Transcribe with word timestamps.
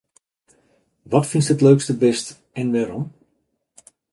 Wat 1.11 1.27
fynst 1.31 1.53
it 1.53 1.63
leukste 1.65 1.93
bist 2.01 2.27
en 2.59 2.67
wêrom? 2.73 3.05